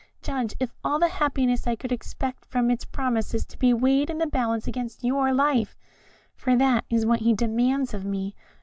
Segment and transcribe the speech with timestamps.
[0.23, 4.09] Judge if all the happiness I could expect from its promises is to be weighed
[4.09, 5.77] in the balance against your life
[6.33, 8.35] for that is what he demands of me.